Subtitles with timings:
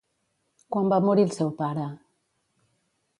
[0.75, 1.85] Quan va morir el seu pare?